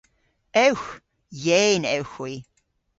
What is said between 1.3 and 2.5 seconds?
Yeyn ewgh hwi.